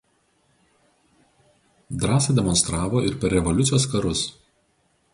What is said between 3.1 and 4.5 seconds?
ir per revoliucijos karus.